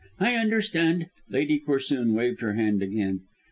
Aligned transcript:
I 0.19 0.33
understand." 0.33 1.11
Lady 1.29 1.59
Corsoon 1.59 2.15
waved 2.15 2.41
her 2.41 2.53
hand 2.53 2.81
again. 2.81 3.19